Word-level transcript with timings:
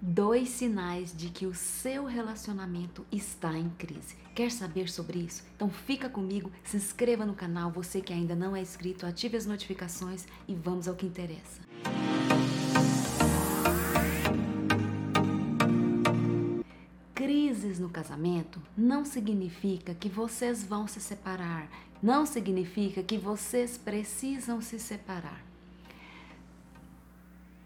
dois 0.00 0.48
sinais 0.50 1.16
de 1.16 1.28
que 1.28 1.46
o 1.46 1.54
seu 1.54 2.04
relacionamento 2.04 3.04
está 3.10 3.56
em 3.56 3.68
crise. 3.70 4.16
Quer 4.34 4.50
saber 4.50 4.88
sobre 4.88 5.18
isso? 5.18 5.44
Então 5.56 5.68
fica 5.68 6.08
comigo, 6.08 6.50
se 6.62 6.76
inscreva 6.76 7.26
no 7.26 7.34
canal, 7.34 7.70
você 7.70 8.00
que 8.00 8.12
ainda 8.12 8.36
não 8.36 8.54
é 8.54 8.60
inscrito, 8.60 9.04
ative 9.04 9.36
as 9.36 9.46
notificações 9.46 10.26
e 10.46 10.54
vamos 10.54 10.86
ao 10.86 10.94
que 10.94 11.06
interessa. 11.06 11.60
Crises 17.14 17.80
no 17.80 17.90
casamento 17.90 18.62
não 18.76 19.04
significa 19.04 19.92
que 19.92 20.08
vocês 20.08 20.64
vão 20.64 20.86
se 20.86 21.00
separar, 21.00 21.68
não 22.00 22.24
significa 22.24 23.02
que 23.02 23.18
vocês 23.18 23.76
precisam 23.76 24.60
se 24.60 24.78
separar. 24.78 25.44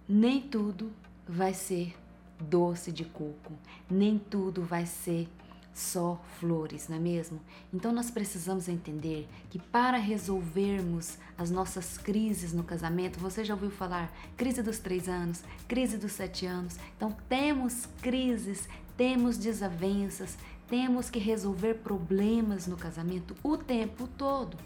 Nem 0.09 0.41
tudo 0.41 0.91
vai 1.29 1.55
ser 1.55 1.95
doce 2.43 2.93
de 2.93 3.05
coco, 3.05 3.53
nem 3.91 4.19
tudo 4.19 4.63
vai 4.63 4.87
ser 4.87 5.29
só 5.75 6.21
flores, 6.39 6.89
não 6.89 6.97
é 6.97 7.01
mesmo? 7.01 7.41
Então 7.73 7.93
nós 7.93 8.11
precisamos 8.11 8.69
entender 8.69 9.27
que 9.49 9.59
para 9.59 9.97
resolvermos 9.97 11.17
as 11.37 11.51
nossas 11.51 11.97
crises 11.97 12.53
no 12.53 12.63
casamento, 12.63 13.19
você 13.19 13.43
já 13.45 13.55
ouviu 13.55 13.71
falar 13.71 14.13
crise 14.37 14.63
dos 14.63 14.79
três 14.79 15.09
anos, 15.09 15.43
crise 15.67 15.97
dos 15.97 16.13
sete 16.13 16.45
anos. 16.45 16.77
Então 16.97 17.17
temos 17.29 17.87
crises, 18.03 18.69
temos 18.97 19.39
desavenças, 19.39 20.37
temos 20.69 21.09
que 21.09 21.19
resolver 21.19 21.75
problemas 21.75 22.67
no 22.67 22.77
casamento 22.77 23.35
o 23.43 23.57
tempo 23.57 24.07
todo. 24.07 24.57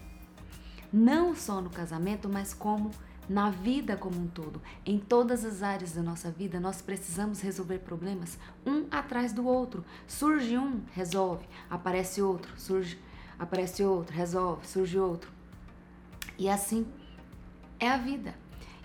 Não 0.92 1.34
só 1.34 1.60
no 1.60 1.70
casamento, 1.70 2.28
mas 2.28 2.52
como 2.54 2.90
na 3.28 3.50
vida 3.50 3.96
como 3.96 4.20
um 4.20 4.26
todo, 4.26 4.60
em 4.84 4.98
todas 4.98 5.44
as 5.44 5.62
áreas 5.62 5.92
da 5.92 6.02
nossa 6.02 6.30
vida, 6.30 6.60
nós 6.60 6.80
precisamos 6.80 7.40
resolver 7.40 7.80
problemas 7.80 8.38
um 8.64 8.86
atrás 8.90 9.32
do 9.32 9.46
outro. 9.46 9.84
Surge 10.06 10.56
um, 10.56 10.80
resolve, 10.92 11.46
aparece 11.68 12.22
outro, 12.22 12.52
surge, 12.56 12.98
aparece 13.38 13.82
outro, 13.82 14.14
resolve, 14.14 14.66
surge 14.66 14.98
outro. 14.98 15.30
E 16.38 16.48
assim 16.48 16.86
é 17.80 17.88
a 17.88 17.96
vida. 17.96 18.34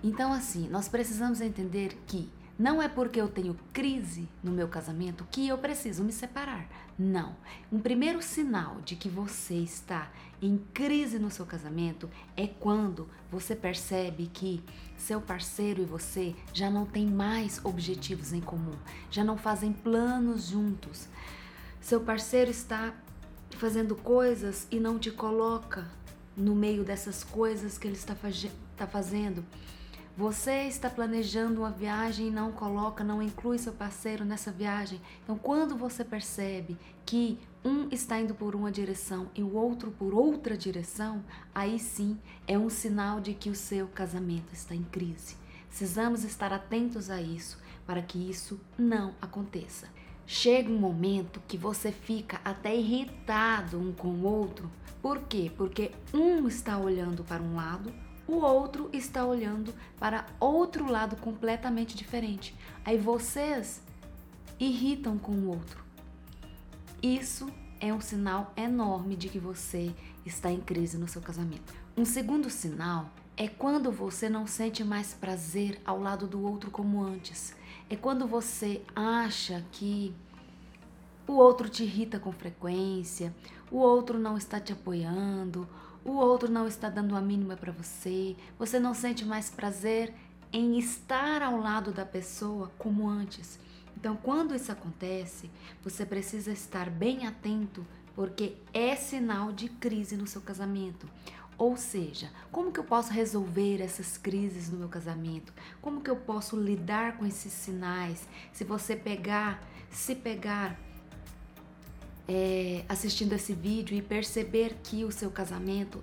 Então, 0.04 0.34
assim, 0.34 0.68
nós 0.68 0.88
precisamos 0.88 1.42
entender 1.42 2.02
que 2.08 2.30
não 2.58 2.82
é 2.82 2.88
porque 2.88 3.20
eu 3.20 3.28
tenho 3.28 3.58
crise 3.74 4.28
no 4.44 4.52
meu 4.52 4.68
casamento 4.68 5.28
que 5.32 5.48
eu 5.48 5.58
preciso 5.58 6.04
me 6.04 6.12
separar. 6.12 6.68
Não. 6.98 7.36
Um 7.72 7.80
primeiro 7.80 8.22
sinal 8.22 8.82
de 8.82 8.96
que 8.96 9.10
você 9.10 9.56
está 9.56 10.12
em 10.42 10.58
crise 10.74 11.18
no 11.18 11.32
seu 11.32 11.46
casamento 11.46 12.10
é 12.36 12.48
quando 12.48 13.08
você 13.32 13.56
percebe 13.56 14.30
que 14.34 14.64
seu 14.98 15.22
parceiro 15.22 15.82
e 15.82 15.86
você 15.86 16.36
já 16.54 16.70
não 16.70 16.86
têm 16.86 17.08
mais 17.08 17.64
objetivos 17.64 18.34
em 18.34 18.42
comum, 18.42 18.76
já 19.10 19.24
não 19.24 19.38
fazem 19.38 19.74
planos 19.74 20.48
juntos. 20.48 21.08
Seu 21.80 22.02
parceiro 22.02 22.52
está 22.52 22.94
fazendo 23.58 23.96
coisas 23.96 24.68
e 24.70 24.80
não 24.80 25.00
te 25.00 25.12
coloca 25.12 25.88
no 26.36 26.56
meio 26.56 26.84
dessas 26.84 27.24
coisas 27.24 27.78
que 27.78 27.88
ele 27.88 27.96
está, 27.96 28.16
está 28.24 28.88
fazendo. 28.88 29.44
Você 30.18 30.64
está 30.64 30.90
planejando 30.90 31.62
uma 31.62 31.72
viagem 31.72 32.28
e 32.28 32.32
não 32.32 32.52
coloca, 32.52 33.04
não 33.04 33.22
inclui 33.22 33.58
seu 33.58 33.72
parceiro 33.72 34.26
nessa 34.26 34.52
viagem. 34.52 35.02
Então, 35.24 35.38
quando 35.38 35.78
você 35.78 36.04
percebe 36.04 36.78
que 37.06 37.40
um 37.64 37.88
está 37.90 38.20
indo 38.20 38.36
por 38.36 38.54
uma 38.54 38.72
direção 38.72 39.30
e 39.34 39.42
o 39.42 39.56
outro 39.56 39.90
por 39.92 40.14
outra 40.14 40.58
direção, 40.58 41.24
aí 41.56 41.80
sim 41.80 42.20
é 42.46 42.58
um 42.58 42.70
sinal 42.70 43.22
de 43.22 43.34
que 43.34 43.50
o 43.50 43.56
seu 43.56 43.88
casamento 43.88 44.54
está 44.54 44.76
em 44.76 44.84
crise. 44.84 45.38
Precisamos 45.70 46.26
estar 46.26 46.52
atentos 46.52 47.10
a 47.10 47.22
isso 47.22 47.58
para 47.86 48.02
que 48.02 48.30
isso 48.30 48.60
não 48.78 49.16
aconteça. 49.22 49.88
Chega 50.28 50.70
um 50.70 50.78
momento 50.78 51.42
que 51.48 51.58
você 51.58 51.92
fica 51.92 52.42
até 52.44 52.76
irritado 52.76 53.80
um 53.80 53.94
com 53.94 54.10
o 54.10 54.24
outro. 54.24 54.70
Por 55.02 55.20
quê? 55.22 55.52
Porque 55.56 55.92
um 56.14 56.48
está 56.48 56.78
olhando 56.78 57.24
para 57.24 57.42
um 57.42 57.56
lado, 57.56 57.94
o 58.32 58.46
outro 58.46 58.90
está 58.94 59.26
olhando 59.26 59.74
para 60.00 60.26
outro 60.40 60.90
lado 60.90 61.18
completamente 61.18 61.98
diferente. 61.98 62.56
Aí 62.86 62.98
vocês 62.98 63.82
irritam 64.58 65.18
com 65.18 65.34
o 65.34 65.50
outro. 65.50 65.84
Isso 67.04 67.52
é 67.78 67.94
um 67.94 68.00
sinal 68.00 68.54
enorme 68.56 69.18
de 69.18 69.28
que 69.28 69.38
você 69.38 69.94
está 70.26 70.50
em 70.50 70.62
crise 70.62 70.98
no 70.98 71.10
seu 71.10 71.22
casamento. 71.22 71.74
Um 71.98 72.06
segundo 72.06 72.50
sinal 72.50 73.10
é 73.36 73.50
quando 73.50 73.92
você 73.92 74.30
não 74.30 74.48
sente 74.48 74.82
mais 74.82 75.14
prazer 75.14 75.82
ao 75.84 76.00
lado 76.00 76.26
do 76.26 76.42
outro 76.42 76.72
como 76.72 77.04
antes. 77.04 77.54
É 77.90 77.98
quando 77.98 78.26
você 78.26 78.82
acha 78.96 79.62
que 79.74 80.16
o 81.28 81.34
outro 81.34 81.68
te 81.68 81.84
irrita 81.84 82.18
com 82.18 82.32
frequência, 82.32 83.36
o 83.70 83.78
outro 83.78 84.18
não 84.18 84.38
está 84.38 84.58
te 84.58 84.72
apoiando, 84.72 85.68
o 86.04 86.12
outro 86.12 86.50
não 86.50 86.68
está 86.68 86.90
dando 86.90 87.16
a 87.16 87.22
mínima 87.22 87.56
para 87.56 87.72
você, 87.72 88.36
você 88.58 88.80
não 88.80 88.94
sente 88.94 89.24
mais 89.24 89.50
prazer 89.50 90.14
em 90.52 90.78
estar 90.78 91.42
ao 91.42 91.58
lado 91.58 91.92
da 91.92 92.06
pessoa 92.06 92.72
como 92.78 93.08
antes. 93.08 93.60
Então, 93.96 94.16
quando 94.16 94.56
isso 94.56 94.72
acontece, 94.72 95.50
você 95.84 96.06
precisa 96.06 96.52
estar 96.52 96.90
bem 96.90 97.28
atento, 97.28 97.86
porque 98.16 98.58
é 98.74 98.96
sinal 98.96 99.52
de 99.52 99.70
crise 99.70 100.18
no 100.18 100.28
seu 100.28 100.42
casamento. 100.42 101.08
Ou 101.58 101.78
seja, 101.78 102.32
como 102.52 102.72
que 102.72 102.80
eu 102.80 102.84
posso 102.84 103.14
resolver 103.14 103.82
essas 103.82 104.18
crises 104.18 104.72
no 104.72 104.80
meu 104.80 104.90
casamento? 104.90 105.54
Como 105.80 106.02
que 106.02 106.10
eu 106.10 106.16
posso 106.16 106.60
lidar 106.60 107.18
com 107.18 107.26
esses 107.26 107.54
sinais? 107.54 108.28
Se 108.52 108.64
você 108.64 108.96
pegar, 108.96 109.64
se 109.92 110.16
pegar 110.16 110.80
é, 112.28 112.84
assistindo 112.88 113.34
esse 113.34 113.54
vídeo 113.54 113.96
e 113.96 114.02
perceber 114.02 114.78
que 114.84 115.04
o 115.04 115.12
seu 115.12 115.30
casamento 115.30 116.02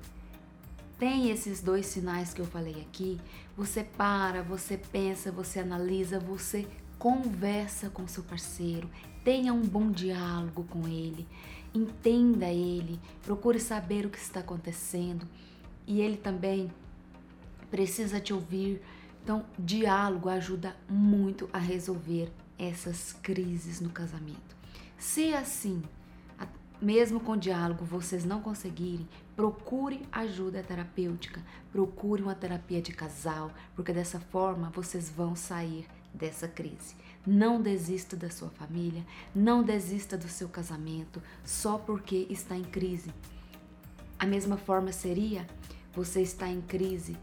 tem 0.99 1.31
esses 1.31 1.61
dois 1.61 1.87
sinais 1.87 2.35
que 2.35 2.41
eu 2.41 2.47
falei 2.47 2.81
aqui, 2.81 3.21
você 3.57 3.85
para, 3.85 4.43
você 4.43 4.77
pensa, 4.77 5.31
você 5.31 5.61
analisa, 5.61 6.19
você 6.19 6.67
conversa 6.99 7.89
com 7.89 8.07
seu 8.09 8.25
parceiro, 8.25 8.91
tenha 9.23 9.53
um 9.53 9.63
bom 9.63 9.91
diálogo 9.91 10.65
com 10.65 10.89
ele, 10.89 11.27
entenda 11.73 12.47
ele, 12.47 13.01
procure 13.23 13.61
saber 13.61 14.07
o 14.07 14.11
que 14.11 14.19
está 14.19 14.41
acontecendo 14.41 15.27
e 15.87 16.01
ele 16.01 16.17
também 16.17 16.71
precisa 17.71 18.21
te 18.21 18.33
ouvir. 18.33 18.83
Então, 19.23 19.45
diálogo 19.59 20.29
ajuda 20.29 20.75
muito 20.89 21.49
a 21.53 21.59
resolver 21.59 22.33
essas 22.59 23.13
crises 23.23 23.81
no 23.81 23.91
casamento. 23.91 24.57
Se 24.99 25.33
assim 25.33 25.83
mesmo 26.81 27.19
com 27.19 27.37
diálogo 27.37 27.85
vocês 27.85 28.25
não 28.25 28.41
conseguirem, 28.41 29.09
procure 29.35 30.03
ajuda 30.13 30.63
terapêutica, 30.63 31.43
procure 31.73 32.23
uma 32.23 32.35
terapia 32.35 32.81
de 32.81 32.93
casal, 32.93 33.51
porque 33.75 33.93
dessa 33.93 34.21
forma 34.21 34.71
vocês 34.71 35.11
vão 35.11 35.35
sair 35.35 35.87
dessa 36.15 36.47
crise. 36.47 36.95
Não 37.27 37.61
desista 37.61 38.17
da 38.17 38.31
sua 38.31 38.49
família, 38.49 39.05
não 39.35 39.63
desista 39.63 40.17
do 40.17 40.29
seu 40.29 40.49
casamento 40.49 41.23
só 41.45 41.79
porque 41.79 42.27
está 42.31 42.57
em 42.57 42.65
crise. 42.65 43.13
A 44.19 44.27
mesma 44.27 44.57
forma 44.57 44.93
seria 44.93 45.47
você 45.93 46.23
estar 46.23 46.49
em 46.49 46.61
crise, 46.61 47.17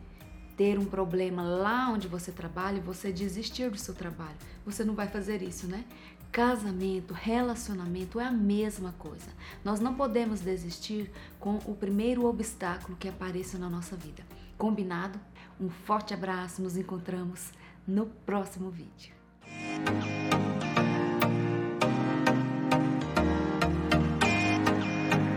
ter 0.56 0.78
um 0.78 0.86
problema 0.86 1.44
lá 1.44 1.90
onde 1.90 2.08
você 2.08 2.32
trabalha 2.32 2.78
e 2.78 2.82
você 2.82 3.12
desistir 3.12 3.70
do 3.70 3.78
seu 3.78 3.94
trabalho. 3.94 4.38
Você 4.66 4.84
não 4.84 4.96
vai 4.96 5.08
fazer 5.08 5.42
isso, 5.42 5.68
né? 5.68 5.84
Casamento, 6.32 7.14
relacionamento 7.14 8.20
é 8.20 8.26
a 8.26 8.32
mesma 8.32 8.94
coisa. 9.00 9.30
Nós 9.64 9.80
não 9.80 9.96
podemos 9.96 10.42
desistir 10.42 11.12
com 11.40 11.56
o 11.66 11.76
primeiro 11.76 12.26
obstáculo 12.26 12.98
que 12.98 13.08
apareça 13.08 13.58
na 13.58 13.70
nossa 13.70 13.96
vida. 13.96 14.24
Combinado? 14.58 15.20
Um 15.60 15.70
forte 15.70 16.14
abraço, 16.14 16.62
nos 16.62 16.76
encontramos 16.76 17.52
no 17.88 18.08
próximo 18.08 18.70
vídeo. 18.70 19.14